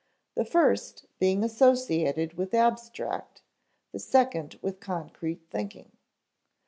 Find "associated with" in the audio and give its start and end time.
1.43-2.55